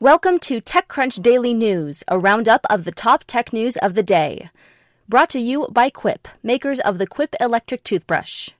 [0.00, 4.50] Welcome to TechCrunch Daily News, a roundup of the top tech news of the day.
[5.08, 8.50] Brought to you by Quip, makers of the Quip electric toothbrush.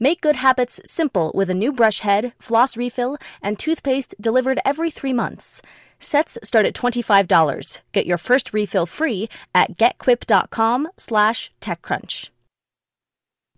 [0.00, 4.90] Make good habits simple with a new brush head, floss refill, and toothpaste delivered every
[4.90, 5.60] three months.
[5.98, 7.82] Sets start at $25.
[7.92, 12.30] Get your first refill free at getquip.com slash techcrunch.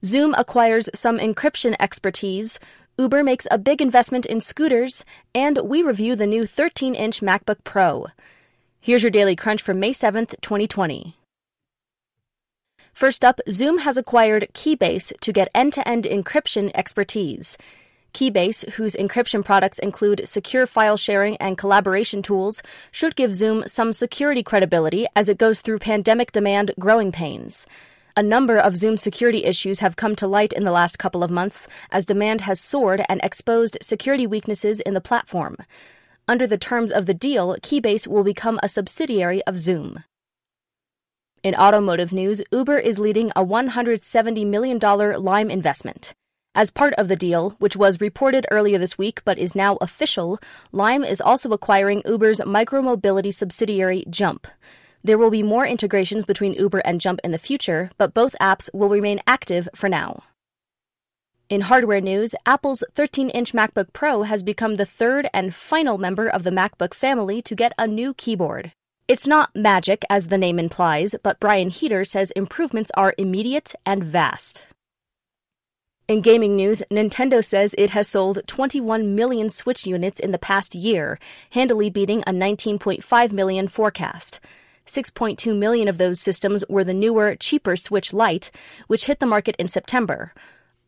[0.04, 2.58] Zoom acquires some encryption expertise,
[3.00, 8.08] Uber makes a big investment in scooters, and we review the new 13-inch MacBook Pro.
[8.78, 11.14] Here's your daily crunch for May 7th, 2020.
[12.92, 17.56] First up, Zoom has acquired Keybase to get end-to-end encryption expertise.
[18.12, 22.62] Keybase, whose encryption products include secure file sharing and collaboration tools,
[22.92, 27.66] should give Zoom some security credibility as it goes through pandemic demand growing pains.
[28.20, 31.30] A number of Zoom security issues have come to light in the last couple of
[31.30, 35.56] months as demand has soared and exposed security weaknesses in the platform.
[36.28, 40.04] Under the terms of the deal, Keybase will become a subsidiary of Zoom.
[41.42, 46.12] In automotive news, Uber is leading a $170 million Lime investment.
[46.54, 50.38] As part of the deal, which was reported earlier this week but is now official,
[50.72, 54.46] Lime is also acquiring Uber's micromobility subsidiary Jump.
[55.02, 58.68] There will be more integrations between Uber and Jump in the future, but both apps
[58.74, 60.22] will remain active for now.
[61.48, 66.28] In hardware news, Apple's 13 inch MacBook Pro has become the third and final member
[66.28, 68.72] of the MacBook family to get a new keyboard.
[69.08, 74.04] It's not magic, as the name implies, but Brian Heater says improvements are immediate and
[74.04, 74.66] vast.
[76.06, 80.74] In gaming news, Nintendo says it has sold 21 million Switch units in the past
[80.74, 81.18] year,
[81.50, 84.38] handily beating a 19.5 million forecast.
[84.90, 88.50] 6.2 million of those systems were the newer, cheaper Switch Lite,
[88.86, 90.34] which hit the market in September.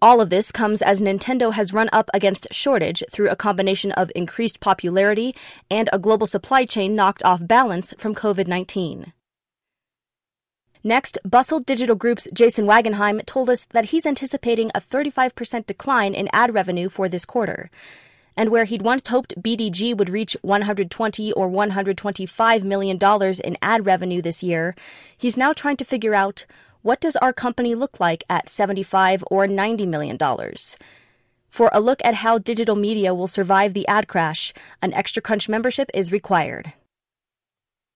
[0.03, 4.11] All of this comes as Nintendo has run up against shortage through a combination of
[4.17, 5.33] increased popularity
[5.71, 9.13] and a global supply chain knocked off balance from COVID 19.
[10.83, 16.29] Next, Bustle Digital Group's Jason Wagenheim told us that he's anticipating a 35% decline in
[16.33, 17.71] ad revenue for this quarter
[18.37, 23.87] and where he'd once hoped BDG would reach 120 or 125 million dollars in ad
[23.87, 24.75] revenue this year,
[25.17, 26.47] he's now trying to figure out
[26.83, 30.77] what does our company look like at 75 or 90 million dollars.
[31.49, 35.49] For a look at how digital media will survive the ad crash, an Extra Crunch
[35.49, 36.73] membership is required.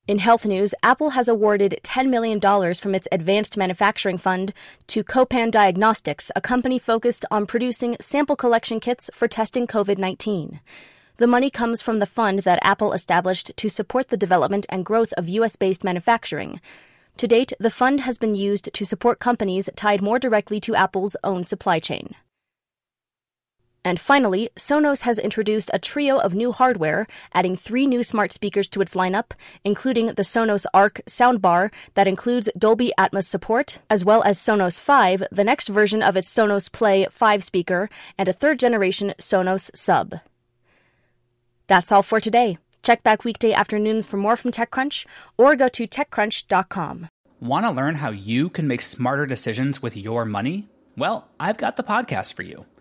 [0.09, 2.41] In health news, Apple has awarded $10 million
[2.75, 4.53] from its Advanced Manufacturing Fund
[4.87, 10.61] to Copan Diagnostics, a company focused on producing sample collection kits for testing COVID 19.
[11.17, 15.13] The money comes from the fund that Apple established to support the development and growth
[15.15, 15.57] of U.S.
[15.57, 16.61] based manufacturing.
[17.17, 21.17] To date, the fund has been used to support companies tied more directly to Apple's
[21.25, 22.15] own supply chain.
[23.87, 28.69] And finally, Sonos has introduced a trio of new hardware, adding three new smart speakers
[28.71, 29.31] to its lineup,
[29.63, 35.23] including the Sonos Arc soundbar that includes Dolby Atmos support, as well as Sonos 5,
[35.31, 37.89] the next version of its Sonos Play 5 speaker,
[38.19, 40.17] and a third generation Sonos Sub.
[41.69, 42.59] That's all for today.
[42.83, 45.07] Check back weekday afternoons for more from TechCrunch
[45.39, 47.07] or go to TechCrunch.com.
[47.39, 50.69] Want to learn how you can make smarter decisions with your money?
[50.97, 52.67] Well, I've got the podcast for you.